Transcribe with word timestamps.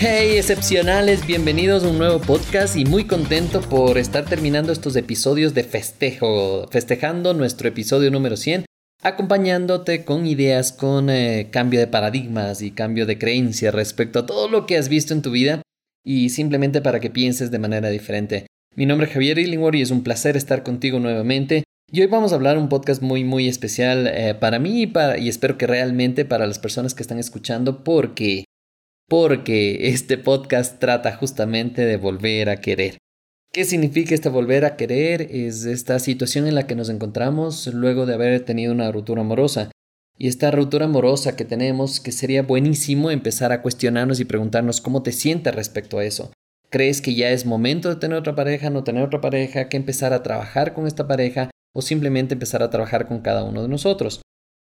Hey 0.00 0.36
excepcionales, 0.36 1.26
bienvenidos 1.26 1.82
a 1.82 1.88
un 1.88 1.98
nuevo 1.98 2.20
podcast 2.20 2.76
y 2.76 2.84
muy 2.84 3.08
contento 3.08 3.60
por 3.60 3.98
estar 3.98 4.24
terminando 4.24 4.70
estos 4.70 4.94
episodios 4.94 5.54
de 5.54 5.64
festejo, 5.64 6.68
festejando 6.70 7.34
nuestro 7.34 7.66
episodio 7.66 8.08
número 8.12 8.36
100, 8.36 8.64
acompañándote 9.02 10.04
con 10.04 10.24
ideas, 10.24 10.70
con 10.70 11.10
eh, 11.10 11.48
cambio 11.50 11.80
de 11.80 11.88
paradigmas 11.88 12.62
y 12.62 12.70
cambio 12.70 13.06
de 13.06 13.18
creencias 13.18 13.74
respecto 13.74 14.20
a 14.20 14.26
todo 14.26 14.48
lo 14.48 14.66
que 14.66 14.76
has 14.76 14.88
visto 14.88 15.14
en 15.14 15.22
tu 15.22 15.32
vida 15.32 15.62
y 16.04 16.28
simplemente 16.28 16.80
para 16.80 17.00
que 17.00 17.10
pienses 17.10 17.50
de 17.50 17.58
manera 17.58 17.88
diferente. 17.88 18.46
Mi 18.76 18.86
nombre 18.86 19.08
es 19.08 19.12
Javier 19.12 19.40
Illingworth 19.40 19.74
y 19.74 19.82
es 19.82 19.90
un 19.90 20.04
placer 20.04 20.36
estar 20.36 20.62
contigo 20.62 21.00
nuevamente. 21.00 21.64
Y 21.90 22.02
hoy 22.02 22.06
vamos 22.06 22.30
a 22.30 22.36
hablar 22.36 22.56
un 22.56 22.68
podcast 22.68 23.02
muy 23.02 23.24
muy 23.24 23.48
especial 23.48 24.06
eh, 24.06 24.36
para 24.38 24.60
mí 24.60 24.82
y, 24.82 24.86
para, 24.86 25.18
y 25.18 25.28
espero 25.28 25.58
que 25.58 25.66
realmente 25.66 26.24
para 26.24 26.46
las 26.46 26.60
personas 26.60 26.94
que 26.94 27.02
están 27.02 27.18
escuchando 27.18 27.82
porque 27.82 28.44
porque 29.08 29.88
este 29.88 30.18
podcast 30.18 30.78
trata 30.78 31.16
justamente 31.16 31.86
de 31.86 31.96
volver 31.96 32.50
a 32.50 32.60
querer. 32.60 32.98
¿Qué 33.50 33.64
significa 33.64 34.14
este 34.14 34.28
volver 34.28 34.66
a 34.66 34.76
querer? 34.76 35.22
Es 35.22 35.64
esta 35.64 35.98
situación 35.98 36.46
en 36.46 36.54
la 36.54 36.66
que 36.66 36.74
nos 36.74 36.90
encontramos 36.90 37.66
luego 37.68 38.04
de 38.04 38.14
haber 38.14 38.44
tenido 38.44 38.72
una 38.72 38.92
ruptura 38.92 39.22
amorosa. 39.22 39.70
Y 40.18 40.28
esta 40.28 40.50
ruptura 40.50 40.84
amorosa 40.84 41.36
que 41.36 41.46
tenemos, 41.46 42.00
que 42.00 42.12
sería 42.12 42.42
buenísimo 42.42 43.10
empezar 43.10 43.50
a 43.50 43.62
cuestionarnos 43.62 44.20
y 44.20 44.26
preguntarnos 44.26 44.82
cómo 44.82 45.02
te 45.02 45.12
sientes 45.12 45.54
respecto 45.54 45.98
a 45.98 46.04
eso. 46.04 46.30
¿Crees 46.68 47.00
que 47.00 47.14
ya 47.14 47.30
es 47.30 47.46
momento 47.46 47.88
de 47.88 47.96
tener 47.96 48.18
otra 48.18 48.34
pareja, 48.34 48.68
no 48.68 48.84
tener 48.84 49.04
otra 49.04 49.22
pareja, 49.22 49.70
que 49.70 49.78
empezar 49.78 50.12
a 50.12 50.22
trabajar 50.22 50.74
con 50.74 50.86
esta 50.86 51.08
pareja 51.08 51.50
o 51.74 51.80
simplemente 51.80 52.34
empezar 52.34 52.62
a 52.62 52.68
trabajar 52.68 53.08
con 53.08 53.20
cada 53.20 53.44
uno 53.44 53.62
de 53.62 53.68
nosotros? 53.68 54.20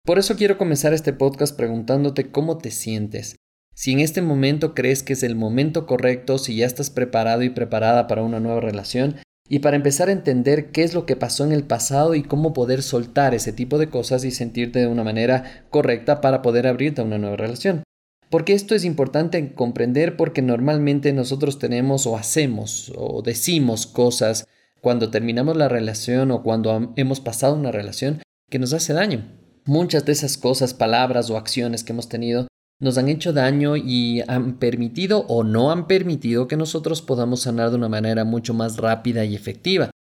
Por 0.05 0.19
eso 0.19 0.35
quiero 0.35 0.59
comenzar 0.59 0.93
este 0.93 1.13
podcast 1.13 1.57
preguntándote 1.57 2.33
cómo 2.33 2.59
te 2.59 2.73
sientes. 2.73 3.37
Si 3.75 3.93
en 3.93 4.01
este 4.01 4.23
momento 4.23 4.75
crees 4.75 5.03
que 5.03 5.15
es 5.15 5.23
el 5.23 5.35
momento 5.35 5.87
correcto, 5.87 6.39
si 6.39 6.57
ya 6.57 6.67
estás 6.67 6.91
preparado 6.91 7.43
y 7.43 7.51
preparada 7.51 8.07
para 8.07 8.23
una 8.23 8.41
nueva 8.41 8.61
relación, 8.61 9.17
y 9.49 9.59
para 9.59 9.77
empezar 9.77 10.09
a 10.09 10.13
entender 10.13 10.71
qué 10.71 10.83
es 10.83 10.95
lo 10.95 11.05
que 11.05 11.17
pasó 11.17 11.45
en 11.45 11.53
el 11.53 11.65
pasado 11.65 12.15
y 12.15 12.23
cómo 12.23 12.53
poder 12.53 12.83
soltar 12.83 13.35
ese 13.35 13.53
tipo 13.53 13.77
de 13.79 13.91
cosas 13.91 14.25
y 14.25 14.31
sentirte 14.31 14.79
de 14.79 14.87
una 14.87 15.05
manera 15.05 15.67
correcta 15.69 16.21
para 16.21 16.43
poder 16.43 16.67
abrirte 16.67 17.01
a 17.01 17.05
una 17.05 17.19
nueva 17.19 17.37
relación. 17.37 17.83
Porque 18.31 18.55
esto 18.55 18.75
es 18.75 18.85
importante 18.85 19.53
comprender 19.53 20.17
porque 20.17 20.41
normalmente 20.41 21.13
nosotros 21.13 21.59
tenemos 21.59 22.07
o 22.07 22.17
hacemos 22.17 22.93
o 22.97 23.21
decimos 23.21 23.87
cosas 23.87 24.47
cuando 24.81 25.11
terminamos 25.11 25.57
la 25.57 25.69
relación 25.69 26.31
o 26.31 26.43
cuando 26.43 26.95
hemos 26.97 27.21
pasado 27.21 27.55
una 27.55 27.73
relación 27.73 28.23
que 28.49 28.59
nos 28.59 28.73
hace 28.73 28.95
daño. 28.95 29.39
Muchas 29.67 30.07
de 30.07 30.13
esas 30.13 30.39
cosas, 30.39 30.73
palabras 30.73 31.29
o 31.29 31.37
acciones 31.37 31.85
que 31.85 31.93
hemos 31.93 32.09
tenido 32.09 32.47
nos 32.83 32.99
han 32.99 33.09
hecho 33.09 33.33
daño 33.33 33.77
y 33.77 34.25
han 34.27 34.55
permitido 34.59 35.21
o 35.29 35.45
no 35.45 35.71
han 35.71 35.87
permitido 35.87 36.49
que 36.49 36.57
nosotros 36.57 37.01
podamos 37.01 37.43
sanar 37.43 37.71
de 37.71 37.77
una 37.77 37.89
manera 37.89 38.25
mucho 38.25 38.55
más 38.55 38.77
rápida 38.77 39.25
y 39.25 39.37
efectiva. 39.37 39.91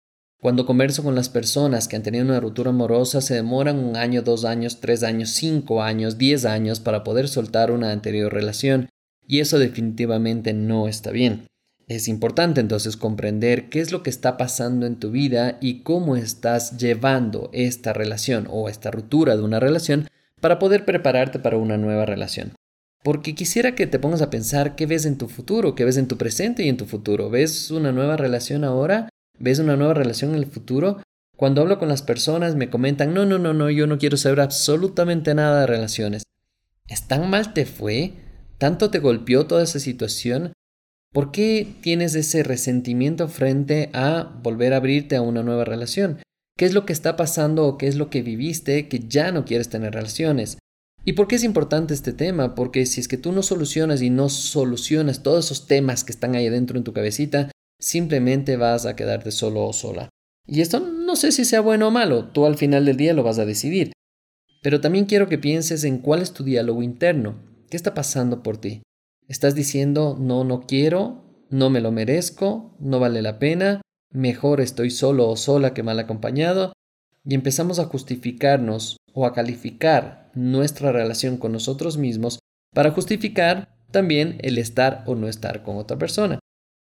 Cuando 0.41 0.67
converso 0.67 1.05
con 1.05 1.14
las 1.14 1.29
personas 1.29 1.86
que 1.86 1.95
han 1.95 2.02
tenido 2.02 2.24
una 2.24 2.40
ruptura 2.40 2.70
amorosa, 2.70 3.20
se 3.20 3.34
demoran 3.34 3.79
un 3.79 3.96
año, 3.96 4.23
dos 4.23 4.45
años, 4.45 4.80
tres 4.80 5.05
años, 5.05 5.30
cinco 5.30 5.80
años, 5.80 6.18
diez 6.18 6.45
años 6.45 6.80
para 6.80 7.05
poder 7.05 7.29
soltar 7.29 7.70
una 7.70 7.92
anterior 7.92 8.33
relación, 8.33 8.89
y 9.28 9.39
eso 9.39 9.61
definitivamente 9.61 10.52
no 10.52 10.89
está 10.89 11.12
bien. 11.12 11.46
Es 11.86 12.08
importante 12.08 12.61
entonces 12.61 12.96
comprender 12.96 13.68
qué 13.68 13.78
es 13.78 13.92
lo 13.92 14.02
que 14.02 14.11
está 14.11 14.36
pasando 14.36 14.86
en 14.86 14.96
tu 14.96 15.12
vida 15.12 15.57
y 15.61 15.83
cómo 15.83 16.17
estás 16.17 16.78
llevando 16.78 17.48
esta 17.52 17.92
relación 17.92 18.48
o 18.51 18.68
esta 18.68 18.90
ruptura 18.90 19.36
de 19.36 19.42
una 19.45 19.61
relación 19.61 20.08
para 20.40 20.58
poder 20.58 20.84
prepararte 20.84 21.39
para 21.39 21.58
una 21.58 21.77
nueva 21.77 22.07
relación. 22.07 22.55
Porque 23.02 23.35
quisiera 23.35 23.74
que 23.74 23.86
te 23.86 23.98
pongas 23.98 24.23
a 24.23 24.30
pensar 24.30 24.77
qué 24.77 24.86
ves 24.86 25.07
en 25.07 25.18
tu 25.18 25.29
futuro, 25.29 25.74
qué 25.74 25.85
ves 25.85 25.96
en 25.96 26.07
tu 26.07 26.17
presente 26.17 26.63
y 26.63 26.68
en 26.68 26.77
tu 26.77 26.86
futuro. 26.86 27.30
¿Ves 27.30 27.70
una 27.70 27.90
nueva 27.90 28.17
relación 28.17 28.64
ahora? 28.64 29.08
¿Ves 29.39 29.58
una 29.58 29.77
nueva 29.77 29.95
relación 29.95 30.30
en 30.30 30.36
el 30.36 30.46
futuro? 30.46 31.02
Cuando 31.36 31.63
hablo 31.63 31.79
con 31.80 31.89
las 31.89 32.02
personas 32.02 32.55
me 32.55 32.70
comentan, 32.70 33.13
no, 33.13 33.27
no, 33.27 33.39
no, 33.39 33.52
no, 33.55 33.70
yo 33.70 33.89
no 33.89 33.98
quiero 33.98 34.17
saber 34.17 34.40
absolutamente 34.40 35.35
nada 35.35 35.63
de 35.63 35.67
relaciones. 35.67 36.23
¿Es 36.86 37.08
tan 37.08 37.29
mal 37.29 37.52
te 37.55 37.67
fue? 37.67 38.13
¿Tanto 38.58 38.90
te 38.90 39.01
golpeó 39.01 39.46
toda 39.46 39.64
esa 39.64 39.80
situación? 39.80 40.52
¿Por 41.13 41.33
qué 41.33 41.74
tienes 41.80 42.14
ese 42.14 42.45
resentimiento 42.45 43.27
frente 43.27 43.90
a 43.92 44.39
volver 44.42 44.73
a 44.73 44.77
abrirte 44.77 45.17
a 45.17 45.23
una 45.23 45.42
nueva 45.42 45.64
relación? 45.64 46.19
¿Qué 46.57 46.67
es 46.67 46.74
lo 46.74 46.86
que 46.86 46.92
está 46.92 47.17
pasando 47.17 47.67
o 47.67 47.77
qué 47.77 47.89
es 47.89 47.96
lo 47.96 48.08
que 48.08 48.23
viviste 48.23 48.86
que 48.89 49.01
ya 49.01 49.33
no 49.33 49.45
quieres 49.45 49.69
tener 49.69 49.95
relaciones? 49.95 50.58
¿Y 51.05 51.14
por 51.14 51.27
qué 51.27 51.35
es 51.35 51.45
importante 51.45 51.95
este 51.95 52.13
tema? 52.13 52.55
Porque 52.55 52.86
si 52.86 53.01
es 53.01 53.08
que 53.08 53.17
tú 53.17 53.33
no 53.33 53.42
solucionas 53.42 54.02
y 54.02 54.11
no 54.11 54.29
solucionas 54.29 55.23
todos 55.23 55.46
esos 55.46 55.67
temas 55.67 56.05
que 56.05 56.13
están 56.13 56.36
ahí 56.36 56.48
dentro 56.48 56.79
en 56.79 56.85
tu 56.85 56.92
cabecita, 56.92 57.51
simplemente 57.80 58.57
vas 58.57 58.86
a 58.86 58.95
quedarte 58.95 59.33
solo 59.33 59.67
o 59.67 59.73
sola. 59.73 60.08
Y 60.46 60.61
esto 60.61 60.80
no 60.80 61.17
sé 61.17 61.33
si 61.33 61.45
sea 61.45 61.61
bueno 61.61 61.89
o 61.89 61.90
malo, 61.90 62.29
tú 62.29 62.46
al 62.46 62.57
final 62.57 62.85
del 62.85 62.96
día 62.96 63.14
lo 63.14 63.24
vas 63.24 63.40
a 63.40 63.45
decidir. 63.45 63.92
Pero 64.63 64.80
también 64.80 65.07
quiero 65.07 65.29
que 65.29 65.39
pienses 65.39 65.83
en 65.83 65.98
cuál 65.98 66.23
es 66.23 66.33
tu 66.33 66.45
diálogo 66.45 66.83
interno. 66.83 67.42
¿Qué 67.69 67.77
está 67.77 67.95
pasando 67.95 68.45
por 68.45 68.58
ti? 68.58 68.83
¿Estás 69.27 69.57
diciendo 69.57 70.17
no, 70.20 70.45
no 70.45 70.61
quiero, 70.61 71.24
no 71.51 71.69
me 71.69 71.80
lo 71.80 71.90
merezco, 71.90 72.77
no 72.79 73.01
vale 73.01 73.23
la 73.23 73.40
pena, 73.40 73.80
mejor 74.11 74.61
estoy 74.61 74.90
solo 74.90 75.29
o 75.29 75.36
sola 75.36 75.74
que 75.74 75.83
mal 75.83 75.98
acompañado? 75.98 76.73
Y 77.24 77.34
empezamos 77.34 77.80
a 77.80 77.86
justificarnos 77.86 78.98
o 79.12 79.27
a 79.27 79.33
calificar 79.33 80.30
nuestra 80.34 80.92
relación 80.92 81.36
con 81.36 81.52
nosotros 81.52 81.98
mismos 81.98 82.39
para 82.74 82.90
justificar 82.90 83.68
también 83.90 84.39
el 84.40 84.58
estar 84.58 85.05
o 85.06 85.14
no 85.14 85.28
estar 85.28 85.62
con 85.62 85.77
otra 85.77 85.98
persona. 85.98 86.39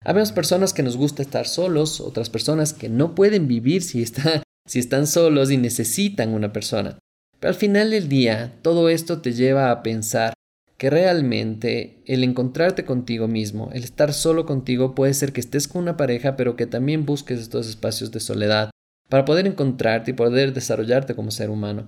Habemos 0.05 0.31
personas 0.31 0.73
que 0.73 0.83
nos 0.83 0.97
gusta 0.97 1.21
estar 1.21 1.47
solos, 1.47 2.01
otras 2.01 2.29
personas 2.29 2.73
que 2.73 2.89
no 2.89 3.15
pueden 3.15 3.47
vivir 3.47 3.83
si, 3.83 4.05
si 4.65 4.79
están 4.79 5.07
solos 5.07 5.51
y 5.51 5.57
necesitan 5.57 6.33
una 6.33 6.51
persona. 6.51 6.97
Pero 7.39 7.49
al 7.49 7.55
final 7.55 7.91
del 7.91 8.09
día, 8.09 8.53
todo 8.61 8.89
esto 8.89 9.21
te 9.21 9.33
lleva 9.33 9.71
a 9.71 9.83
pensar 9.83 10.33
que 10.77 10.89
realmente 10.89 12.01
el 12.05 12.23
encontrarte 12.23 12.83
contigo 12.83 13.27
mismo, 13.27 13.69
el 13.73 13.83
estar 13.83 14.13
solo 14.13 14.45
contigo 14.45 14.95
puede 14.95 15.13
ser 15.13 15.31
que 15.31 15.39
estés 15.39 15.67
con 15.67 15.83
una 15.83 15.95
pareja, 15.95 16.35
pero 16.35 16.55
que 16.55 16.65
también 16.65 17.05
busques 17.05 17.39
estos 17.39 17.67
espacios 17.67 18.11
de 18.11 18.19
soledad 18.19 18.71
para 19.09 19.25
poder 19.25 19.47
encontrarte 19.47 20.11
y 20.11 20.13
poder 20.13 20.53
desarrollarte 20.53 21.15
como 21.15 21.31
ser 21.31 21.49
humano. 21.49 21.87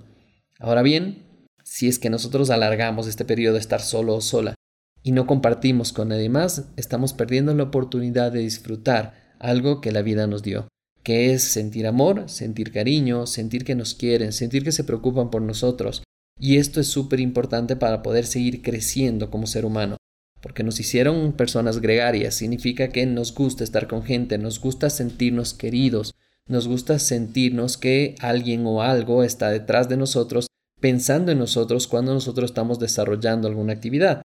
Ahora 0.58 0.82
bien, 0.82 1.26
si 1.64 1.88
es 1.88 1.98
que 1.98 2.10
nosotros 2.10 2.50
alargamos 2.50 3.06
este 3.06 3.24
periodo 3.24 3.54
de 3.54 3.60
estar 3.60 3.80
solo 3.80 4.14
o 4.14 4.20
sola 4.20 4.54
y 5.02 5.12
no 5.12 5.26
compartimos 5.26 5.92
con 5.92 6.08
nadie 6.08 6.28
más, 6.28 6.68
estamos 6.76 7.12
perdiendo 7.12 7.54
la 7.54 7.64
oportunidad 7.64 8.32
de 8.32 8.40
disfrutar 8.40 9.34
algo 9.38 9.80
que 9.80 9.92
la 9.92 10.02
vida 10.02 10.26
nos 10.26 10.42
dio, 10.42 10.68
que 11.02 11.32
es 11.32 11.42
sentir 11.42 11.86
amor, 11.86 12.28
sentir 12.28 12.72
cariño, 12.72 13.26
sentir 13.26 13.64
que 13.64 13.74
nos 13.74 13.94
quieren, 13.94 14.32
sentir 14.32 14.64
que 14.64 14.72
se 14.72 14.84
preocupan 14.84 15.30
por 15.30 15.42
nosotros. 15.42 16.02
Y 16.38 16.56
esto 16.56 16.80
es 16.80 16.88
súper 16.88 17.20
importante 17.20 17.76
para 17.76 18.02
poder 18.02 18.26
seguir 18.26 18.62
creciendo 18.62 19.30
como 19.30 19.46
ser 19.46 19.64
humano, 19.64 19.96
porque 20.40 20.62
nos 20.62 20.80
hicieron 20.80 21.32
personas 21.32 21.80
gregarias, 21.80 22.34
significa 22.34 22.88
que 22.88 23.04
nos 23.06 23.34
gusta 23.34 23.64
estar 23.64 23.86
con 23.88 24.02
gente, 24.02 24.38
nos 24.38 24.60
gusta 24.60 24.90
sentirnos 24.90 25.54
queridos, 25.54 26.14
nos 26.48 26.68
gusta 26.68 26.98
sentirnos 26.98 27.76
que 27.76 28.14
alguien 28.20 28.64
o 28.66 28.82
algo 28.82 29.22
está 29.24 29.50
detrás 29.50 29.88
de 29.88 29.96
nosotros, 29.96 30.46
pensando 30.80 31.32
en 31.32 31.38
nosotros 31.38 31.86
cuando 31.86 32.14
nosotros 32.14 32.50
estamos 32.50 32.78
desarrollando 32.78 33.48
alguna 33.48 33.72
actividad. 33.72 34.22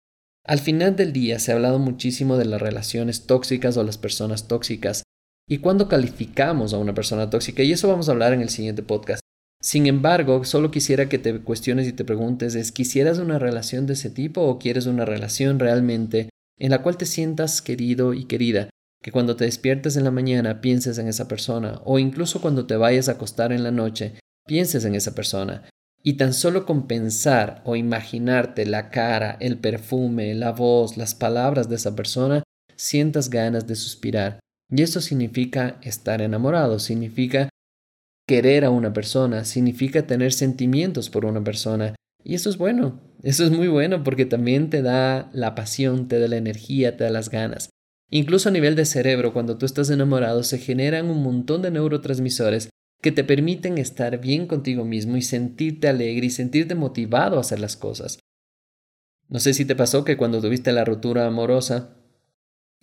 Al 0.45 0.60
final 0.60 0.95
del 0.95 1.13
día 1.13 1.39
se 1.39 1.51
ha 1.51 1.56
hablado 1.56 1.80
muchísimo 1.80 2.38
de 2.38 2.45
las 2.45 2.62
relaciones 2.62 3.25
tóxicas 3.27 3.77
o 3.77 3.83
las 3.83 3.98
personas 3.98 4.48
tóxicas 4.48 5.04
y 5.48 5.60
cuando 5.60 5.88
calificamos 5.88 6.74
a 6.74 6.77
una 6.77 6.94
persona 6.94 7.30
tóxica, 7.30 7.63
y 7.63 7.71
eso 7.71 7.88
vamos 7.88 8.07
a 8.07 8.12
hablar 8.12 8.33
en 8.33 8.42
el 8.42 8.50
siguiente 8.50 8.83
podcast. 8.83 9.22
Sin 9.62 9.88
embargo, 9.88 10.45
solo 10.45 10.72
quisiera 10.72 11.10
que 11.10 11.18
te 11.18 11.39
cuestiones 11.42 11.88
y 11.88 11.94
te 11.94 12.06
preguntes, 12.06 12.56
¿es 12.56 12.72
quisieras 12.72 13.18
una 13.18 13.39
relación 13.39 13.88
de 13.88 13.94
ese 13.94 14.10
tipo 14.10 14.42
o 14.42 14.60
quieres 14.60 14.86
una 14.86 15.06
relación 15.06 15.60
realmente 15.60 16.30
en 16.60 16.69
la 16.69 16.81
cual 16.83 16.98
te 16.98 17.06
sientas 17.06 17.62
querido 17.62 18.13
y 18.13 18.25
querida? 18.25 18.69
Que 19.01 19.12
cuando 19.12 19.36
te 19.36 19.46
despiertes 19.46 19.96
en 19.96 20.04
la 20.04 20.12
mañana 20.12 20.62
pienses 20.62 20.98
en 20.98 21.07
esa 21.07 21.28
persona 21.28 21.81
o 21.86 22.00
incluso 22.00 22.42
cuando 22.42 22.66
te 22.66 22.75
vayas 22.75 23.10
a 23.10 23.13
acostar 23.13 23.51
en 23.51 23.63
la 23.63 23.72
noche 23.72 24.16
pienses 24.50 24.84
en 24.84 24.96
esa 24.96 25.13
persona, 25.13 25.69
Y 26.01 26.13
tan 26.13 26.34
solo 26.34 26.66
con 26.66 26.88
pensar 26.88 27.62
o 27.66 27.75
imaginarte 27.75 28.66
la 28.66 28.90
cara, 28.90 29.36
el 29.42 29.57
perfume, 29.57 30.34
la 30.34 30.54
voz, 30.54 30.96
las 30.96 31.13
palabras 31.13 31.68
de 31.68 31.75
esa 31.75 31.94
persona, 31.94 32.42
sientas 32.78 33.30
ganas 33.30 33.68
de 33.68 33.75
suspirar. 33.75 34.40
Y 34.72 34.81
eso 34.81 35.01
significa 35.01 35.78
estar 35.81 36.22
enamorado, 36.22 36.80
significa 36.80 37.50
querer 38.25 38.63
a 38.63 38.69
una 38.69 38.94
persona, 38.94 39.44
significa 39.44 40.07
tener 40.07 40.31
sentimientos 40.31 41.10
por 41.10 41.25
una 41.25 41.44
persona. 41.44 41.96
Y 42.24 42.34
eso 42.36 42.50
es 42.50 42.57
bueno, 42.57 43.01
eso 43.22 43.44
es 43.44 43.51
muy 43.51 43.68
bueno 43.68 44.01
porque 44.04 44.25
también 44.25 44.69
te 44.69 44.81
da 44.81 45.30
la 45.34 45.54
pasión, 45.54 46.07
te 46.07 46.18
da 46.18 46.30
la 46.30 46.38
energía, 46.38 46.96
te 46.96 47.04
da 47.04 47.10
las 47.10 47.30
ganas. 47.30 47.69
Incluso 48.12 48.50
a 48.50 48.52
nivel 48.52 48.76
de 48.76 48.86
cerebro, 48.86 49.34
cuando 49.34 49.58
tú 49.58 49.66
estás 49.66 49.90
enamorado, 49.90 50.44
se 50.44 50.58
generan 50.58 51.10
un 51.10 51.22
montón 51.22 51.62
de 51.62 51.72
neurotransmisores 51.72 52.70
que 53.02 53.12
te 53.12 53.24
permiten 53.24 53.78
estar 53.78 54.20
bien 54.20 54.48
contigo 54.48 54.84
mismo 54.84 55.16
y 55.16 55.22
sentirte 55.22 55.88
alegre 55.88 56.26
y 56.26 56.30
sentirte 56.32 56.76
motivado 56.76 57.38
a 57.38 57.42
hacer 57.42 57.60
las 57.60 57.78
cosas. 57.78 58.20
No 59.30 59.40
sé 59.40 59.54
si 59.54 59.64
te 59.64 59.76
pasó 59.76 60.04
que 60.04 60.18
cuando 60.18 60.42
tuviste 60.42 60.72
la 60.72 60.86
ruptura 60.86 61.28
amorosa, 61.28 61.96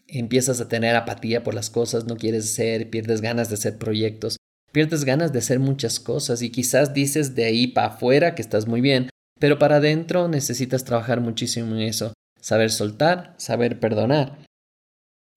empiezas 0.07 0.61
a 0.61 0.69
tener 0.69 0.95
apatía 0.95 1.43
por 1.43 1.55
las 1.55 1.71
cosas, 1.71 2.07
no 2.07 2.17
quieres 2.17 2.55
ser, 2.55 2.89
pierdes 2.89 3.21
ganas 3.21 3.49
de 3.49 3.57
hacer 3.57 3.79
proyectos, 3.79 4.37
pierdes 4.73 5.05
ganas 5.05 5.33
de 5.33 5.41
hacer 5.41 5.59
muchas 5.59 5.99
cosas 5.99 6.43
y 6.43 6.51
quizás 6.51 6.95
dices 6.95 7.35
de 7.35 7.45
ahí 7.45 7.67
para 7.67 7.89
afuera 7.89 8.35
que 8.37 8.43
estás 8.43 8.69
muy 8.69 8.81
bien, 8.81 9.11
pero 9.41 9.59
para 9.59 9.77
adentro 9.77 10.29
necesitas 10.29 10.85
trabajar 10.85 11.21
muchísimo 11.21 11.75
en 11.75 11.83
eso, 11.83 12.13
saber 12.41 12.71
soltar, 12.71 13.35
saber 13.39 13.81
perdonar. 13.81 14.46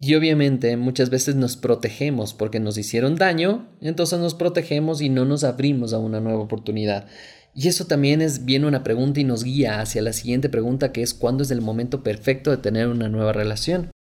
Y 0.01 0.15
obviamente 0.15 0.77
muchas 0.77 1.09
veces 1.09 1.35
nos 1.35 1.57
protegemos 1.57 2.33
porque 2.33 2.61
nos 2.61 2.77
hicieron 2.77 3.15
daño, 3.15 3.67
entonces 3.81 4.17
nos 4.19 4.33
protegemos 4.33 5.01
y 5.01 5.09
no 5.09 5.25
nos 5.25 5.43
abrimos 5.43 5.91
a 5.91 5.99
una 5.99 6.21
nueva 6.21 6.39
oportunidad. 6.39 7.07
Y 7.53 7.67
eso 7.67 7.85
también 7.85 8.21
es 8.21 8.45
bien 8.45 8.63
una 8.63 8.83
pregunta 8.83 9.19
y 9.19 9.25
nos 9.25 9.43
guía 9.43 9.81
hacia 9.81 10.01
la 10.01 10.13
siguiente 10.13 10.47
pregunta 10.47 10.93
que 10.93 11.01
es 11.01 11.13
¿cuándo 11.13 11.43
es 11.43 11.51
el 11.51 11.61
momento 11.61 12.01
perfecto 12.01 12.51
de 12.51 12.57
tener 12.57 12.87
una 12.87 13.09
nueva 13.09 13.33
relación? 13.33 13.91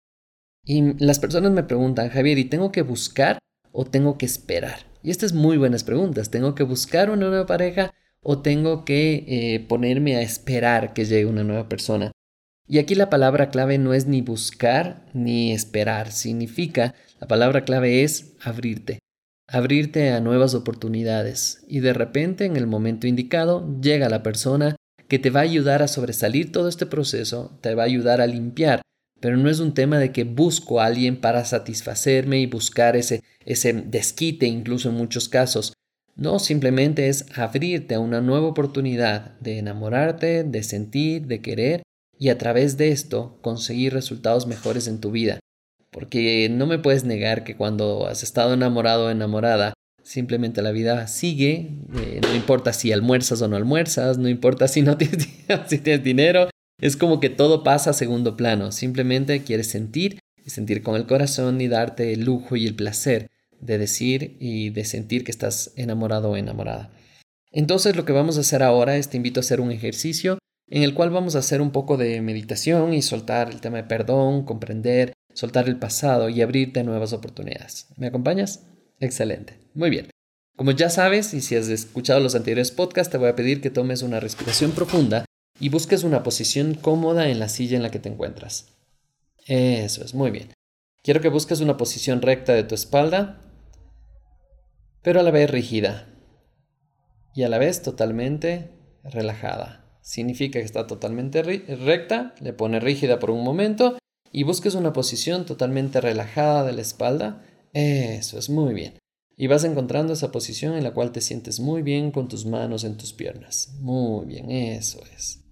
Y 0.64 1.02
las 1.04 1.18
personas 1.18 1.50
me 1.50 1.64
preguntan, 1.64 2.10
Javier, 2.10 2.38
¿y 2.38 2.44
tengo 2.44 2.70
que 2.70 2.82
buscar 2.82 3.38
o 3.72 3.84
tengo 3.84 4.18
que 4.18 4.26
esperar? 4.26 4.86
Y 5.02 5.10
estas 5.10 5.32
muy 5.32 5.56
buenas 5.56 5.82
preguntas. 5.82 6.30
¿Tengo 6.30 6.54
que 6.54 6.62
buscar 6.62 7.10
una 7.10 7.28
nueva 7.28 7.46
pareja 7.46 7.92
o 8.22 8.40
tengo 8.42 8.84
que 8.84 9.24
eh, 9.26 9.66
ponerme 9.68 10.16
a 10.16 10.22
esperar 10.22 10.92
que 10.92 11.06
llegue 11.06 11.26
una 11.26 11.42
nueva 11.42 11.68
persona? 11.68 12.12
Y 12.68 12.78
aquí 12.78 12.94
la 12.94 13.08
palabra 13.08 13.48
clave 13.48 13.78
no 13.78 13.94
es 13.94 14.06
ni 14.06 14.20
buscar 14.20 15.06
ni 15.14 15.52
esperar, 15.52 16.12
significa, 16.12 16.94
la 17.18 17.26
palabra 17.26 17.64
clave 17.64 18.04
es 18.04 18.34
abrirte, 18.42 18.98
abrirte 19.48 20.10
a 20.10 20.20
nuevas 20.20 20.54
oportunidades 20.54 21.64
y 21.66 21.80
de 21.80 21.94
repente 21.94 22.44
en 22.44 22.58
el 22.58 22.66
momento 22.66 23.06
indicado 23.06 23.66
llega 23.80 24.10
la 24.10 24.22
persona 24.22 24.76
que 25.08 25.18
te 25.18 25.30
va 25.30 25.40
a 25.40 25.44
ayudar 25.44 25.82
a 25.82 25.88
sobresalir 25.88 26.52
todo 26.52 26.68
este 26.68 26.84
proceso, 26.84 27.58
te 27.62 27.74
va 27.74 27.84
a 27.84 27.86
ayudar 27.86 28.20
a 28.20 28.26
limpiar, 28.26 28.82
pero 29.18 29.38
no 29.38 29.48
es 29.48 29.60
un 29.60 29.72
tema 29.72 29.98
de 29.98 30.12
que 30.12 30.24
busco 30.24 30.80
a 30.80 30.86
alguien 30.86 31.22
para 31.22 31.46
satisfacerme 31.46 32.38
y 32.38 32.46
buscar 32.46 32.96
ese, 32.96 33.22
ese 33.46 33.72
desquite 33.72 34.46
incluso 34.46 34.90
en 34.90 34.96
muchos 34.96 35.30
casos. 35.30 35.72
No, 36.16 36.38
simplemente 36.38 37.08
es 37.08 37.26
abrirte 37.38 37.94
a 37.94 38.00
una 38.00 38.20
nueva 38.20 38.48
oportunidad 38.48 39.38
de 39.40 39.58
enamorarte, 39.58 40.44
de 40.44 40.62
sentir, 40.62 41.26
de 41.26 41.40
querer 41.40 41.82
y 42.18 42.30
a 42.30 42.38
través 42.38 42.76
de 42.76 42.90
esto 42.90 43.38
conseguir 43.42 43.92
resultados 43.92 44.46
mejores 44.46 44.88
en 44.88 45.00
tu 45.00 45.10
vida. 45.10 45.38
Porque 45.90 46.48
no 46.50 46.66
me 46.66 46.78
puedes 46.78 47.04
negar 47.04 47.44
que 47.44 47.56
cuando 47.56 48.06
has 48.06 48.22
estado 48.22 48.54
enamorado 48.54 49.06
o 49.06 49.10
enamorada, 49.10 49.72
simplemente 50.02 50.62
la 50.62 50.72
vida 50.72 51.06
sigue, 51.06 51.70
eh, 51.96 52.20
no 52.22 52.34
importa 52.34 52.72
si 52.72 52.92
almuerzas 52.92 53.40
o 53.42 53.48
no 53.48 53.56
almuerzas, 53.56 54.18
no 54.18 54.28
importa 54.28 54.68
si 54.68 54.82
no 54.82 54.96
tienes, 54.98 55.28
si 55.66 55.78
tienes 55.78 56.04
dinero, 56.04 56.50
es 56.80 56.96
como 56.96 57.20
que 57.20 57.30
todo 57.30 57.62
pasa 57.62 57.90
a 57.90 57.94
segundo 57.94 58.36
plano, 58.36 58.72
simplemente 58.72 59.42
quieres 59.42 59.68
sentir 59.68 60.18
y 60.44 60.50
sentir 60.50 60.82
con 60.82 60.96
el 60.96 61.06
corazón 61.06 61.60
y 61.60 61.68
darte 61.68 62.12
el 62.12 62.24
lujo 62.24 62.56
y 62.56 62.66
el 62.66 62.74
placer 62.74 63.28
de 63.60 63.78
decir 63.78 64.36
y 64.40 64.70
de 64.70 64.84
sentir 64.84 65.24
que 65.24 65.30
estás 65.30 65.72
enamorado 65.76 66.30
o 66.30 66.36
enamorada. 66.36 66.90
Entonces 67.50 67.96
lo 67.96 68.04
que 68.04 68.12
vamos 68.12 68.36
a 68.36 68.40
hacer 68.40 68.62
ahora 68.62 68.96
es 68.96 69.08
te 69.08 69.16
invito 69.16 69.40
a 69.40 69.42
hacer 69.42 69.60
un 69.60 69.72
ejercicio 69.72 70.37
en 70.70 70.82
el 70.82 70.94
cual 70.94 71.10
vamos 71.10 71.34
a 71.34 71.40
hacer 71.40 71.60
un 71.60 71.70
poco 71.70 71.96
de 71.96 72.20
meditación 72.20 72.92
y 72.92 73.02
soltar 73.02 73.50
el 73.50 73.60
tema 73.60 73.78
de 73.78 73.84
perdón, 73.84 74.44
comprender, 74.44 75.14
soltar 75.32 75.68
el 75.68 75.78
pasado 75.78 76.28
y 76.28 76.42
abrirte 76.42 76.80
a 76.80 76.84
nuevas 76.84 77.12
oportunidades. 77.12 77.86
¿Me 77.96 78.08
acompañas? 78.08 78.66
Excelente. 79.00 79.58
Muy 79.74 79.90
bien. 79.90 80.10
Como 80.56 80.72
ya 80.72 80.90
sabes, 80.90 81.32
y 81.34 81.40
si 81.40 81.54
has 81.56 81.68
escuchado 81.68 82.20
los 82.20 82.34
anteriores 82.34 82.72
podcasts, 82.72 83.12
te 83.12 83.18
voy 83.18 83.28
a 83.28 83.36
pedir 83.36 83.60
que 83.60 83.70
tomes 83.70 84.02
una 84.02 84.20
respiración 84.20 84.72
profunda 84.72 85.24
y 85.60 85.68
busques 85.68 86.02
una 86.02 86.22
posición 86.22 86.74
cómoda 86.74 87.28
en 87.28 87.38
la 87.38 87.48
silla 87.48 87.76
en 87.76 87.82
la 87.82 87.90
que 87.90 88.00
te 88.00 88.08
encuentras. 88.08 88.74
Eso 89.46 90.04
es, 90.04 90.14
muy 90.14 90.30
bien. 90.30 90.52
Quiero 91.02 91.20
que 91.20 91.28
busques 91.28 91.60
una 91.60 91.76
posición 91.76 92.20
recta 92.20 92.52
de 92.54 92.64
tu 92.64 92.74
espalda, 92.74 93.40
pero 95.02 95.20
a 95.20 95.22
la 95.22 95.30
vez 95.30 95.48
rígida 95.48 96.08
y 97.34 97.44
a 97.44 97.48
la 97.48 97.58
vez 97.58 97.82
totalmente 97.82 98.72
relajada 99.04 99.87
significa 100.08 100.58
que 100.58 100.64
está 100.64 100.86
totalmente 100.86 101.42
recta, 101.42 102.34
le 102.40 102.54
pone 102.54 102.80
rígida 102.80 103.18
por 103.18 103.30
un 103.30 103.44
momento 103.44 103.98
y 104.32 104.42
busques 104.42 104.74
una 104.74 104.94
posición 104.94 105.44
totalmente 105.44 106.00
relajada 106.00 106.64
de 106.64 106.72
la 106.72 106.80
espalda. 106.80 107.44
Eso 107.74 108.38
es 108.38 108.48
muy 108.48 108.72
bien. 108.72 108.98
Y 109.36 109.48
vas 109.48 109.64
encontrando 109.64 110.14
esa 110.14 110.32
posición 110.32 110.74
en 110.76 110.84
la 110.84 110.94
cual 110.94 111.12
te 111.12 111.20
sientes 111.20 111.60
muy 111.60 111.82
bien 111.82 112.10
con 112.10 112.26
tus 112.26 112.46
manos 112.46 112.84
en 112.84 112.96
tus 112.96 113.12
piernas. 113.12 113.76
Muy 113.80 114.24
bien, 114.24 114.50
eso 114.50 115.02
es. 115.14 115.44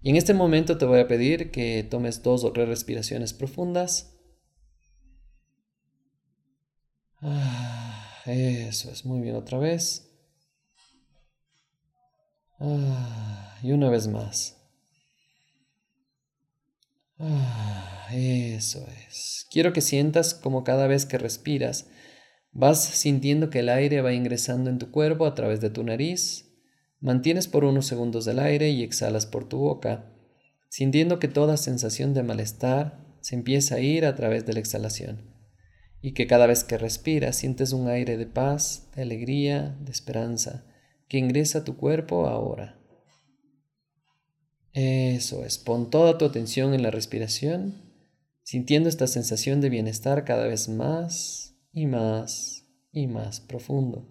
Y 0.00 0.10
en 0.10 0.16
este 0.16 0.34
momento 0.34 0.78
te 0.78 0.84
voy 0.84 0.98
a 0.98 1.06
pedir 1.06 1.52
que 1.52 1.86
tomes 1.88 2.24
dos 2.24 2.42
o 2.42 2.52
tres 2.52 2.68
respiraciones 2.68 3.32
profundas. 3.32 4.18
Ah, 7.20 8.20
eso 8.26 8.90
es, 8.90 9.04
muy 9.04 9.20
bien 9.20 9.36
otra 9.36 9.58
vez. 9.58 10.10
Ah, 12.58 13.51
y 13.62 13.72
una 13.72 13.90
vez 13.90 14.08
más. 14.08 14.58
Ah, 17.18 18.08
eso 18.12 18.86
es. 19.08 19.46
Quiero 19.50 19.72
que 19.72 19.80
sientas 19.80 20.34
como 20.34 20.64
cada 20.64 20.86
vez 20.86 21.06
que 21.06 21.18
respiras 21.18 21.86
vas 22.52 22.84
sintiendo 22.84 23.50
que 23.50 23.60
el 23.60 23.68
aire 23.68 24.02
va 24.02 24.12
ingresando 24.12 24.70
en 24.70 24.78
tu 24.78 24.90
cuerpo 24.90 25.26
a 25.26 25.34
través 25.34 25.60
de 25.60 25.70
tu 25.70 25.82
nariz. 25.82 26.50
Mantienes 27.00 27.48
por 27.48 27.64
unos 27.64 27.86
segundos 27.86 28.26
el 28.26 28.38
aire 28.38 28.70
y 28.70 28.82
exhalas 28.82 29.26
por 29.26 29.48
tu 29.48 29.58
boca, 29.58 30.12
sintiendo 30.68 31.18
que 31.18 31.28
toda 31.28 31.56
sensación 31.56 32.14
de 32.14 32.22
malestar 32.22 33.16
se 33.20 33.34
empieza 33.34 33.76
a 33.76 33.80
ir 33.80 34.04
a 34.04 34.14
través 34.14 34.46
de 34.46 34.52
la 34.52 34.60
exhalación 34.60 35.32
y 36.00 36.14
que 36.14 36.26
cada 36.26 36.46
vez 36.46 36.64
que 36.64 36.78
respiras 36.78 37.36
sientes 37.36 37.72
un 37.72 37.88
aire 37.88 38.16
de 38.16 38.26
paz, 38.26 38.88
de 38.94 39.02
alegría, 39.02 39.76
de 39.80 39.92
esperanza 39.92 40.66
que 41.08 41.18
ingresa 41.18 41.60
a 41.60 41.64
tu 41.64 41.76
cuerpo 41.76 42.26
ahora. 42.26 42.81
Eso 44.72 45.44
es, 45.44 45.58
pon 45.58 45.90
toda 45.90 46.16
tu 46.16 46.24
atención 46.24 46.72
en 46.72 46.82
la 46.82 46.90
respiración, 46.90 47.92
sintiendo 48.42 48.88
esta 48.88 49.06
sensación 49.06 49.60
de 49.60 49.68
bienestar 49.68 50.24
cada 50.24 50.46
vez 50.46 50.68
más 50.68 51.56
y 51.72 51.86
más 51.86 52.66
y 52.90 53.06
más 53.06 53.40
profundo. 53.40 54.08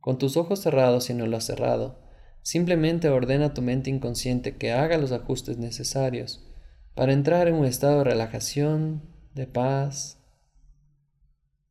Con 0.00 0.18
tus 0.18 0.36
ojos 0.36 0.60
cerrados 0.60 1.04
si 1.04 1.14
no 1.14 1.26
lo 1.26 1.36
has 1.36 1.44
cerrado, 1.44 2.00
simplemente 2.42 3.08
ordena 3.08 3.46
a 3.46 3.54
tu 3.54 3.60
mente 3.60 3.90
inconsciente 3.90 4.56
que 4.56 4.72
haga 4.72 4.98
los 4.98 5.12
ajustes 5.12 5.58
necesarios 5.58 6.46
para 6.94 7.12
entrar 7.12 7.48
en 7.48 7.56
un 7.56 7.66
estado 7.66 7.98
de 7.98 8.04
relajación, 8.04 9.02
de 9.34 9.46
paz. 9.46 10.22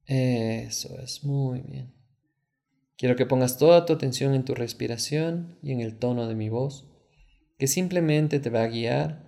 Eso 0.05 0.99
es, 0.99 1.23
muy 1.23 1.61
bien. 1.61 1.95
Quiero 2.97 3.15
que 3.15 3.25
pongas 3.25 3.57
toda 3.57 3.85
tu 3.85 3.93
atención 3.93 4.35
en 4.35 4.45
tu 4.45 4.53
respiración 4.53 5.57
y 5.63 5.71
en 5.71 5.81
el 5.81 5.97
tono 5.97 6.27
de 6.27 6.35
mi 6.35 6.49
voz, 6.49 6.87
que 7.57 7.67
simplemente 7.67 8.39
te 8.39 8.49
va 8.49 8.63
a 8.63 8.67
guiar 8.67 9.25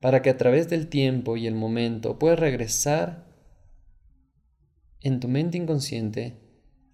para 0.00 0.22
que 0.22 0.30
a 0.30 0.36
través 0.36 0.68
del 0.68 0.88
tiempo 0.88 1.36
y 1.36 1.46
el 1.46 1.54
momento 1.54 2.18
puedas 2.18 2.38
regresar 2.38 3.26
en 5.00 5.20
tu 5.20 5.28
mente 5.28 5.58
inconsciente 5.58 6.40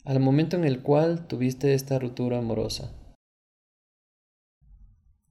al 0.04 0.18
momento 0.20 0.56
en 0.56 0.64
el 0.64 0.82
cual 0.82 1.26
tuviste 1.26 1.74
esta 1.74 1.98
ruptura 1.98 2.38
amorosa. 2.38 2.92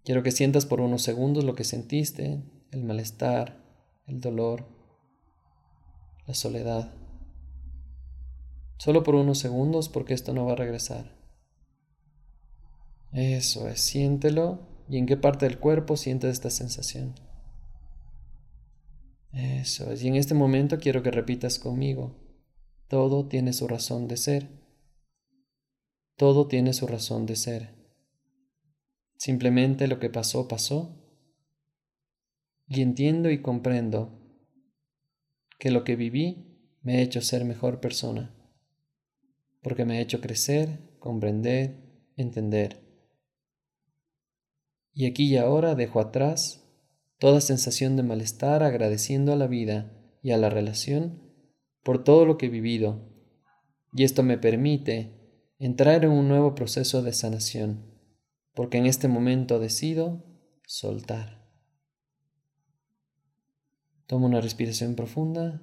Quiero 0.04 0.24
que 0.24 0.32
sientas 0.32 0.66
por 0.66 0.82
unos 0.82 1.04
segundos 1.04 1.44
lo 1.44 1.56
que 1.56 1.64
sentiste, 1.64 2.42
el 2.72 2.84
malestar, 2.84 3.64
el 4.08 4.22
dolor, 4.22 4.66
la 6.26 6.34
soledad. 6.34 6.94
Solo 8.78 9.04
por 9.04 9.16
unos 9.16 9.38
segundos 9.38 9.90
porque 9.90 10.14
esto 10.14 10.34
no 10.34 10.46
va 10.46 10.54
a 10.54 10.56
regresar. 10.56 11.16
Eso 13.12 13.68
es, 13.68 13.82
siéntelo 13.82 14.71
y 14.92 14.98
en 14.98 15.06
qué 15.06 15.16
parte 15.16 15.48
del 15.48 15.58
cuerpo 15.58 15.96
sientes 15.96 16.34
esta 16.34 16.50
sensación. 16.50 17.16
Eso 19.32 19.90
es, 19.90 20.04
y 20.04 20.10
en 20.10 20.18
este 20.18 20.34
momento 20.34 20.80
quiero 20.80 21.02
que 21.02 21.12
repitas 21.12 21.60
conmigo. 21.60 22.20
Todo 22.90 23.26
tiene 23.30 23.54
su 23.54 23.70
razón 23.70 24.10
de 24.10 24.18
ser. 24.18 24.50
Todo 26.18 26.50
tiene 26.50 26.74
su 26.74 26.88
razón 26.88 27.26
de 27.26 27.38
ser. 27.38 27.74
Simplemente 29.16 29.88
lo 29.88 29.98
que 29.98 30.10
pasó, 30.10 30.50
pasó. 30.50 31.02
Y 32.68 32.82
entiendo 32.82 33.32
y 33.32 33.42
comprendo 33.42 34.20
que 35.58 35.72
lo 35.72 35.86
que 35.86 35.96
viví 35.96 36.78
me 36.82 36.98
ha 36.98 37.02
hecho 37.02 37.22
ser 37.22 37.46
mejor 37.46 37.80
persona, 37.80 38.36
porque 39.62 39.86
me 39.86 39.98
ha 39.98 40.02
hecho 40.02 40.20
crecer, 40.20 40.98
comprender, 41.00 41.78
entender. 42.18 42.91
Y 44.94 45.06
aquí 45.06 45.26
y 45.26 45.38
ahora 45.38 45.76
dejo 45.76 46.00
atrás 46.00 46.68
toda 47.18 47.40
sensación 47.42 47.96
de 47.96 48.04
malestar 48.04 48.64
agradeciendo 48.64 49.32
a 49.32 49.36
la 49.36 49.48
vida 49.48 49.92
y 50.22 50.32
a 50.32 50.38
la 50.38 50.50
relación 50.50 51.22
por 51.84 52.04
todo 52.04 52.26
lo 52.26 52.38
que 52.38 52.48
he 52.48 52.50
vivido. 52.50 53.08
Y 53.94 54.04
esto 54.04 54.24
me 54.24 54.38
permite 54.38 55.22
entrar 55.60 56.04
en 56.04 56.12
un 56.12 56.28
nuevo 56.28 56.56
proceso 56.56 57.02
de 57.04 57.14
sanación, 57.14 57.86
porque 58.54 58.78
en 58.78 58.86
este 58.86 59.08
momento 59.08 59.60
decido 59.60 60.26
soltar. 60.66 61.42
Tomo 64.08 64.26
una 64.26 64.42
respiración 64.42 64.96
profunda. 64.96 65.62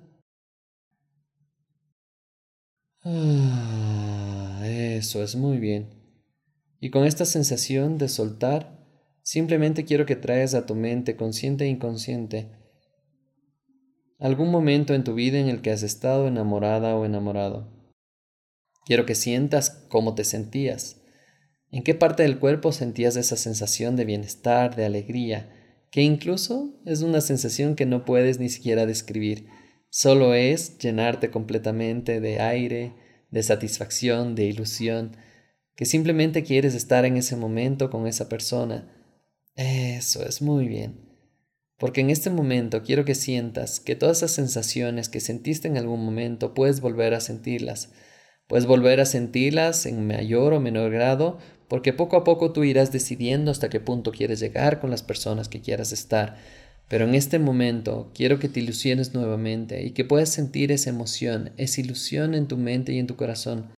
Ah, 3.03 4.61
eso 4.65 5.23
es 5.23 5.37
muy 5.37 5.59
bien. 5.59 5.91
Y 6.81 6.91
con 6.91 7.05
esta 7.05 7.25
sensación 7.25 7.99
de 7.99 8.09
soltar, 8.09 8.78
Simplemente 9.31 9.85
quiero 9.85 10.07
que 10.07 10.17
traigas 10.17 10.55
a 10.55 10.65
tu 10.65 10.75
mente, 10.75 11.15
consciente 11.15 11.67
e 11.67 11.69
inconsciente, 11.69 12.49
algún 14.19 14.51
momento 14.51 14.95
en 14.95 15.05
tu 15.05 15.13
vida 15.13 15.39
en 15.39 15.49
el 15.49 15.61
que 15.61 15.71
has 15.71 15.83
estado 15.83 16.27
enamorada 16.27 16.97
o 16.97 17.05
enamorado. 17.05 17.71
Quiero 18.87 19.05
que 19.05 19.15
sientas 19.15 19.85
cómo 19.91 20.15
te 20.15 20.25
sentías, 20.25 21.03
en 21.71 21.83
qué 21.83 21.95
parte 21.95 22.23
del 22.23 22.39
cuerpo 22.39 22.73
sentías 22.73 23.17
esa 23.17 23.37
sensación 23.37 23.97
de 23.97 24.07
bienestar, 24.07 24.77
de 24.77 24.87
alegría, 24.87 25.53
que 25.91 26.01
incluso 26.01 26.81
es 26.87 27.03
una 27.03 27.21
sensación 27.21 27.75
que 27.75 27.85
no 27.85 28.07
puedes 28.07 28.39
ni 28.39 28.49
siquiera 28.49 28.87
describir, 28.87 29.47
solo 29.91 30.33
es 30.33 30.79
llenarte 30.79 31.31
completamente 31.31 32.23
de 32.23 32.41
aire, 32.41 32.95
de 33.31 33.43
satisfacción, 33.43 34.35
de 34.35 34.47
ilusión, 34.47 35.19
que 35.77 35.85
simplemente 35.85 36.45
quieres 36.45 36.75
estar 36.75 37.05
en 37.05 37.19
ese 37.19 37.37
momento 37.37 37.91
con 37.91 38.07
esa 38.07 38.31
persona, 38.31 38.95
eso 39.59 40.25
es 40.25 40.41
muy 40.41 40.69
bien. 40.69 41.01
Porque 41.79 42.01
en 42.01 42.11
este 42.11 42.31
momento 42.31 42.83
quiero 42.85 43.05
que 43.05 43.17
sientas 43.17 43.81
que 43.81 43.97
todas 43.97 44.19
esas 44.19 44.31
sensaciones 44.31 45.09
que 45.09 45.19
sentiste 45.19 45.67
en 45.67 45.77
algún 45.77 46.05
momento 46.05 46.55
puedes 46.55 46.81
volver 46.81 47.13
a 47.13 47.21
sentirlas. 47.21 47.91
Puedes 48.47 48.67
volver 48.67 49.01
a 49.01 49.05
sentirlas 49.05 49.85
en 49.87 50.07
mayor 50.07 50.53
o 50.53 50.61
menor 50.61 50.93
grado 50.93 51.39
porque 51.67 51.93
poco 51.93 52.17
a 52.17 52.23
poco 52.25 52.53
tú 52.53 52.63
irás 52.63 52.93
decidiendo 52.93 53.51
hasta 53.51 53.69
qué 53.69 53.81
punto 53.81 54.13
quieres 54.13 54.39
llegar 54.39 54.81
con 54.81 54.91
las 54.91 55.03
personas 55.03 55.49
que 55.49 55.61
quieras 55.61 55.91
estar. 55.91 56.37
Pero 56.89 57.05
en 57.05 57.17
este 57.17 57.41
momento 57.41 58.13
quiero 58.15 58.39
que 58.39 58.49
te 58.49 58.61
ilusiones 58.61 59.13
nuevamente 59.13 59.85
y 59.85 59.91
que 59.91 60.05
puedas 60.05 60.29
sentir 60.29 60.71
esa 60.71 60.91
emoción, 60.91 61.51
esa 61.57 61.81
ilusión 61.81 62.35
en 62.35 62.47
tu 62.47 62.57
mente 62.57 62.93
y 62.93 62.99
en 63.01 63.09
tu 63.09 63.17
corazón. 63.17 63.73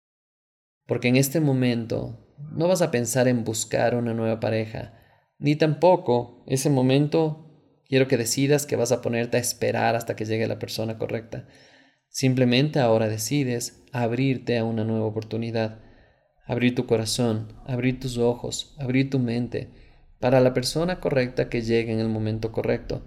Porque 0.85 1.07
en 1.07 1.15
este 1.15 1.39
momento 1.39 2.19
no 2.51 2.67
vas 2.67 2.81
a 2.81 2.91
pensar 2.91 3.29
en 3.29 3.45
buscar 3.45 3.95
una 3.95 4.13
nueva 4.13 4.39
pareja, 4.41 4.98
ni 5.39 5.55
tampoco 5.55 6.43
ese 6.47 6.69
momento 6.69 7.45
quiero 7.87 8.07
que 8.07 8.17
decidas 8.17 8.65
que 8.65 8.75
vas 8.75 8.91
a 8.91 9.01
ponerte 9.01 9.37
a 9.37 9.39
esperar 9.39 9.95
hasta 9.95 10.15
que 10.15 10.25
llegue 10.25 10.47
la 10.47 10.59
persona 10.59 10.97
correcta. 10.97 11.47
Simplemente 12.09 12.79
ahora 12.79 13.07
decides 13.07 13.81
abrirte 13.91 14.57
a 14.57 14.65
una 14.65 14.83
nueva 14.83 15.05
oportunidad, 15.05 15.79
abrir 16.45 16.75
tu 16.75 16.85
corazón, 16.85 17.53
abrir 17.65 17.99
tus 17.99 18.17
ojos, 18.17 18.75
abrir 18.79 19.09
tu 19.09 19.19
mente 19.19 19.69
para 20.19 20.41
la 20.41 20.53
persona 20.53 20.99
correcta 20.99 21.49
que 21.49 21.61
llegue 21.61 21.93
en 21.93 21.99
el 21.99 22.09
momento 22.09 22.51
correcto. 22.51 23.05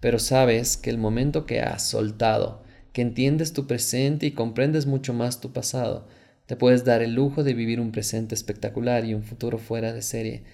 Pero 0.00 0.18
sabes 0.18 0.76
que 0.76 0.90
el 0.90 0.98
momento 0.98 1.44
que 1.44 1.60
has 1.60 1.82
soltado, 1.82 2.62
que 2.92 3.02
entiendes 3.02 3.52
tu 3.52 3.66
presente 3.66 4.26
y 4.26 4.30
comprendes 4.30 4.86
mucho 4.86 5.12
más 5.12 5.40
tu 5.40 5.52
pasado, 5.52 6.08
te 6.46 6.56
puedes 6.56 6.84
dar 6.84 7.02
el 7.02 7.14
lujo 7.14 7.44
de 7.44 7.54
vivir 7.54 7.80
un 7.80 7.92
presente 7.92 8.34
espectacular 8.34 9.04
y 9.04 9.14
un 9.14 9.24
futuro 9.24 9.58
fuera 9.58 9.92
de 9.92 10.00
serie 10.00 10.44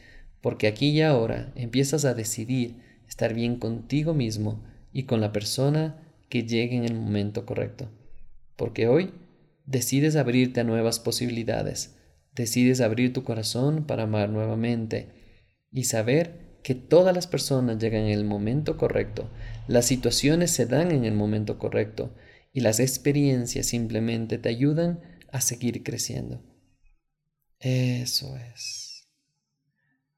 porque 0.42 0.66
aquí 0.66 0.90
y 0.90 1.00
ahora 1.00 1.52
empiezas 1.54 2.04
a 2.04 2.14
decidir 2.14 2.82
estar 3.08 3.32
bien 3.32 3.56
contigo 3.56 4.12
mismo 4.12 4.62
y 4.92 5.04
con 5.04 5.20
la 5.20 5.32
persona 5.32 6.02
que 6.28 6.44
llegue 6.44 6.76
en 6.76 6.84
el 6.84 6.94
momento 6.94 7.46
correcto. 7.46 7.90
Porque 8.56 8.88
hoy 8.88 9.14
decides 9.64 10.16
abrirte 10.16 10.60
a 10.60 10.64
nuevas 10.64 10.98
posibilidades, 10.98 11.96
decides 12.34 12.80
abrir 12.80 13.12
tu 13.12 13.22
corazón 13.22 13.86
para 13.86 14.04
amar 14.04 14.28
nuevamente 14.28 15.08
y 15.70 15.84
saber 15.84 16.58
que 16.62 16.74
todas 16.74 17.14
las 17.14 17.26
personas 17.26 17.78
llegan 17.78 18.02
en 18.02 18.12
el 18.12 18.24
momento 18.24 18.76
correcto, 18.76 19.30
las 19.68 19.86
situaciones 19.86 20.50
se 20.50 20.66
dan 20.66 20.90
en 20.92 21.04
el 21.04 21.14
momento 21.14 21.58
correcto 21.58 22.14
y 22.52 22.60
las 22.60 22.80
experiencias 22.80 23.66
simplemente 23.66 24.38
te 24.38 24.48
ayudan 24.48 25.00
a 25.30 25.40
seguir 25.40 25.82
creciendo. 25.82 26.42
Eso 27.58 28.36
es. 28.36 28.91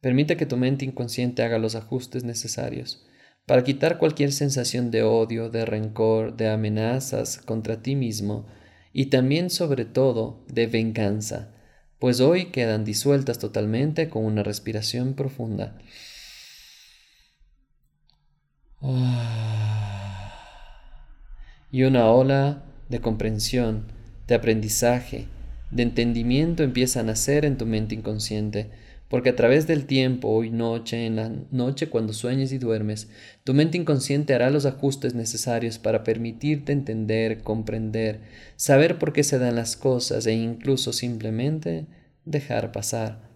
Permite 0.05 0.37
que 0.37 0.45
tu 0.45 0.59
mente 0.59 0.85
inconsciente 0.85 1.43
haga 1.43 1.57
los 1.57 1.77
ajustes 1.77 2.25
necesarios 2.25 3.07
para 3.47 3.65
quitar 3.65 3.97
cualquier 3.97 4.33
sensación 4.33 4.91
de 4.91 5.03
odio, 5.03 5.49
de 5.49 5.65
rencor, 5.65 6.37
de 6.37 6.51
amenazas 6.51 7.39
contra 7.39 7.81
ti 7.81 7.97
mismo 7.97 8.45
y 8.93 9.07
también 9.07 9.49
sobre 9.49 9.87
todo 9.87 10.45
de 10.47 10.67
venganza, 10.67 11.55
pues 11.99 12.21
hoy 12.21 12.51
quedan 12.51 12.85
disueltas 12.85 13.39
totalmente 13.39 14.11
con 14.11 14.27
una 14.27 14.43
respiración 14.43 15.15
profunda. 15.15 15.79
Y 21.73 21.85
una 21.85 22.11
ola 22.11 22.63
de 22.91 23.01
comprensión, 23.01 23.87
de 24.29 24.35
aprendizaje, 24.35 25.29
de 25.71 25.83
entendimiento 25.83 26.63
empieza 26.63 27.01
a 27.01 27.05
nacer 27.05 27.47
en 27.47 27.57
tu 27.57 27.65
mente 27.65 27.95
inconsciente 27.95 28.84
porque 29.15 29.31
a 29.31 29.37
través 29.37 29.69
del 29.69 29.87
tiempo, 29.87 30.27
hoy 30.31 30.51
noche, 30.51 31.07
en 31.07 31.15
la 31.15 31.31
noche 31.53 31.89
cuando 31.89 32.13
sueñes 32.13 32.51
y 32.51 32.59
duermes, 32.59 33.09
tu 33.45 33.55
mente 33.55 33.79
inconsciente 33.79 34.35
hará 34.35 34.51
los 34.51 34.67
ajustes 34.67 35.15
necesarios 35.15 35.79
para 35.79 36.03
permitirte 36.03 36.73
entender, 36.73 37.45
comprender, 37.45 38.23
saber 38.57 38.99
por 38.99 39.13
qué 39.13 39.23
se 39.23 39.39
dan 39.39 39.55
las 39.55 39.77
cosas 39.77 40.27
e 40.27 40.33
incluso 40.33 40.93
simplemente 40.93 41.87
dejar 42.25 42.73
pasar. 42.73 43.31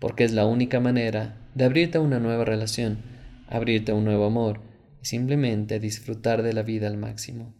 Porque 0.00 0.24
es 0.24 0.32
la 0.32 0.44
única 0.44 0.80
manera 0.80 1.48
de 1.54 1.66
abrirte 1.66 1.98
a 1.98 2.00
una 2.00 2.18
nueva 2.18 2.44
relación, 2.44 2.98
abrirte 3.46 3.92
a 3.92 3.94
un 3.94 4.04
nuevo 4.04 4.24
amor 4.24 4.60
y 5.00 5.04
simplemente 5.04 5.78
disfrutar 5.78 6.42
de 6.42 6.52
la 6.52 6.64
vida 6.64 6.88
al 6.88 6.96
máximo. 6.96 7.54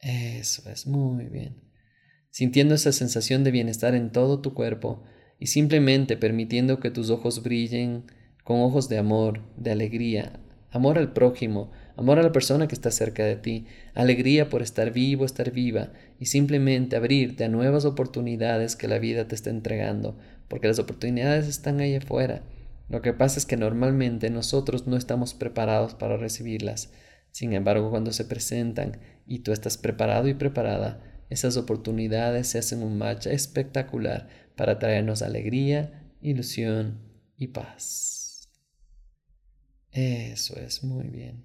Eso 0.00 0.68
es 0.68 0.88
muy 0.88 1.26
bien. 1.26 1.62
Sintiendo 2.30 2.74
esa 2.74 2.90
sensación 2.90 3.44
de 3.44 3.52
bienestar 3.52 3.94
en 3.94 4.10
todo 4.10 4.40
tu 4.40 4.54
cuerpo, 4.54 5.04
y 5.38 5.46
simplemente 5.46 6.16
permitiendo 6.16 6.80
que 6.80 6.90
tus 6.90 7.10
ojos 7.10 7.42
brillen 7.42 8.04
con 8.44 8.60
ojos 8.60 8.88
de 8.88 8.98
amor, 8.98 9.42
de 9.56 9.70
alegría, 9.70 10.40
amor 10.70 10.98
al 10.98 11.12
prójimo, 11.12 11.70
amor 11.96 12.18
a 12.18 12.22
la 12.22 12.32
persona 12.32 12.68
que 12.68 12.74
está 12.74 12.90
cerca 12.90 13.24
de 13.24 13.36
ti, 13.36 13.66
alegría 13.94 14.48
por 14.48 14.62
estar 14.62 14.92
vivo, 14.92 15.24
estar 15.24 15.50
viva 15.50 15.92
y 16.18 16.26
simplemente 16.26 16.96
abrirte 16.96 17.44
a 17.44 17.48
nuevas 17.48 17.84
oportunidades 17.84 18.76
que 18.76 18.88
la 18.88 18.98
vida 18.98 19.28
te 19.28 19.34
está 19.34 19.50
entregando, 19.50 20.18
porque 20.48 20.68
las 20.68 20.78
oportunidades 20.78 21.46
están 21.46 21.80
ahí 21.80 21.94
afuera. 21.94 22.42
Lo 22.88 23.02
que 23.02 23.12
pasa 23.12 23.38
es 23.38 23.46
que 23.46 23.56
normalmente 23.56 24.30
nosotros 24.30 24.86
no 24.86 24.96
estamos 24.96 25.34
preparados 25.34 25.94
para 25.94 26.16
recibirlas. 26.16 26.90
Sin 27.30 27.52
embargo, 27.52 27.90
cuando 27.90 28.12
se 28.12 28.24
presentan 28.24 28.98
y 29.26 29.40
tú 29.40 29.52
estás 29.52 29.76
preparado 29.76 30.28
y 30.28 30.34
preparada, 30.34 31.02
esas 31.28 31.58
oportunidades 31.58 32.46
se 32.46 32.58
hacen 32.58 32.82
un 32.82 32.96
match 32.96 33.26
espectacular 33.26 34.28
para 34.58 34.80
traernos 34.80 35.22
alegría, 35.22 36.02
ilusión 36.20 36.98
y 37.36 37.46
paz. 37.46 38.50
Eso 39.92 40.58
es 40.58 40.82
muy 40.82 41.06
bien. 41.06 41.44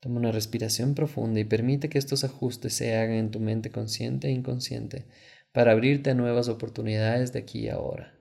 Toma 0.00 0.18
una 0.18 0.32
respiración 0.32 0.94
profunda 0.94 1.38
y 1.38 1.44
permite 1.44 1.90
que 1.90 1.98
estos 1.98 2.24
ajustes 2.24 2.72
se 2.72 2.96
hagan 2.96 3.16
en 3.16 3.30
tu 3.30 3.40
mente 3.40 3.70
consciente 3.70 4.28
e 4.28 4.30
inconsciente 4.30 5.06
para 5.52 5.72
abrirte 5.72 6.08
a 6.08 6.14
nuevas 6.14 6.48
oportunidades 6.48 7.34
de 7.34 7.40
aquí 7.40 7.66
y 7.66 7.68
ahora. 7.68 8.18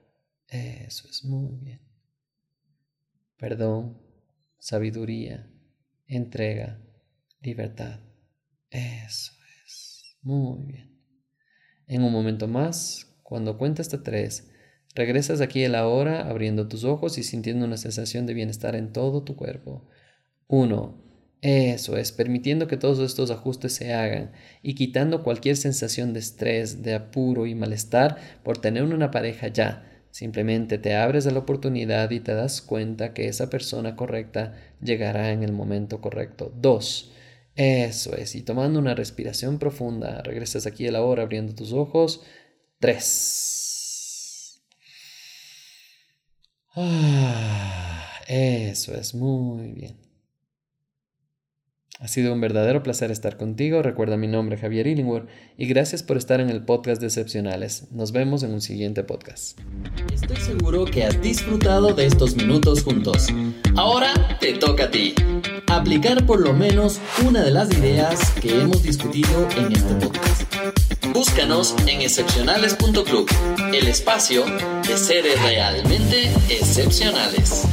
Eso 0.49 1.07
es 1.07 1.23
muy 1.23 1.55
bien. 1.55 1.79
Perdón, 3.37 4.01
sabiduría, 4.59 5.49
entrega, 6.07 6.81
libertad. 7.39 8.01
Eso 8.69 9.31
es 9.65 10.17
muy 10.23 10.73
bien. 10.73 10.99
En 11.85 12.03
un 12.03 12.11
momento 12.11 12.49
más, 12.49 13.06
cuando 13.27 13.57
cuenta 13.57 13.81
hasta 13.81 14.03
tres, 14.03 14.47
regresas 14.95 15.41
aquí 15.41 15.65
a 15.65 15.69
la 15.69 15.85
hora 15.85 16.29
abriendo 16.29 16.69
tus 16.69 16.85
ojos 16.85 17.17
y 17.17 17.23
sintiendo 17.23 17.65
una 17.65 17.75
sensación 17.75 18.25
de 18.25 18.33
bienestar 18.33 18.73
en 18.77 18.93
todo 18.93 19.23
tu 19.23 19.35
cuerpo. 19.35 19.85
Uno. 20.47 21.05
Eso 21.41 21.97
es, 21.97 22.13
permitiendo 22.13 22.67
que 22.67 22.77
todos 22.77 22.99
estos 22.99 23.29
ajustes 23.29 23.73
se 23.73 23.93
hagan 23.93 24.31
y 24.63 24.75
quitando 24.75 25.23
cualquier 25.23 25.57
sensación 25.57 26.13
de 26.13 26.19
estrés, 26.19 26.81
de 26.83 26.93
apuro 26.93 27.45
y 27.45 27.53
malestar 27.53 28.17
por 28.43 28.59
tener 28.59 28.83
una 28.83 29.11
pareja 29.11 29.49
ya, 29.49 29.83
Simplemente 30.09 30.79
te 30.79 30.95
abres 30.95 31.27
a 31.27 31.31
la 31.31 31.39
oportunidad 31.39 32.09
y 32.09 32.21
te 32.21 32.33
das 32.33 32.63
cuenta 32.63 33.13
que 33.13 33.27
esa 33.27 33.51
persona 33.51 33.95
correcta 33.95 34.55
llegará 34.81 35.31
en 35.31 35.43
el 35.43 35.51
momento 35.51 36.01
correcto. 36.01 36.51
Dos, 36.55 37.11
eso 37.57 38.15
es, 38.15 38.35
y 38.35 38.41
tomando 38.41 38.79
una 38.79 38.95
respiración 38.95 39.59
profunda, 39.59 40.21
regresas 40.23 40.65
aquí 40.65 40.87
a 40.87 40.91
la 40.91 41.01
hora 41.01 41.23
abriendo 41.23 41.53
tus 41.53 41.73
ojos. 41.73 42.21
Tres. 42.79 44.61
Ah, 46.75 48.11
eso 48.27 48.93
es, 48.93 49.15
muy 49.15 49.71
bien. 49.71 49.97
Ha 51.99 52.07
sido 52.07 52.31
un 52.31 52.39
verdadero 52.39 52.83
placer 52.83 53.09
estar 53.09 53.37
contigo. 53.37 53.81
Recuerda 53.81 54.15
mi 54.17 54.27
nombre, 54.27 54.57
Javier 54.57 54.85
Illingworth, 54.85 55.27
y 55.57 55.65
gracias 55.65 56.03
por 56.03 56.17
estar 56.17 56.39
en 56.39 56.51
el 56.51 56.63
podcast 56.63 57.01
de 57.01 57.07
Excepcionales. 57.07 57.91
Nos 57.91 58.11
vemos 58.11 58.43
en 58.43 58.53
un 58.53 58.61
siguiente 58.61 59.03
podcast. 59.03 59.59
Estoy 60.13 60.37
seguro 60.37 60.85
que 60.85 61.03
has 61.03 61.19
disfrutado 61.19 61.95
de 61.95 62.05
estos 62.05 62.35
minutos 62.35 62.83
juntos. 62.83 63.25
Ahora 63.75 64.13
te 64.39 64.53
toca 64.53 64.83
a 64.83 64.91
ti. 64.91 65.15
Aplicar 65.65 66.27
por 66.27 66.41
lo 66.41 66.53
menos 66.53 66.99
una 67.25 67.43
de 67.43 67.49
las 67.49 67.71
ideas 67.75 68.29
que 68.39 68.61
hemos 68.61 68.83
discutido 68.83 69.49
en 69.57 69.73
este 69.73 69.95
podcast. 69.95 70.96
Búscanos 71.13 71.75
en 71.87 72.01
excepcionales.club, 72.01 73.29
el 73.73 73.87
espacio 73.87 74.45
de 74.87 74.97
seres 74.97 75.41
realmente 75.41 76.31
excepcionales. 76.49 77.63